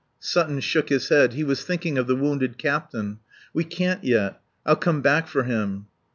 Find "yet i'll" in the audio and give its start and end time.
4.03-4.75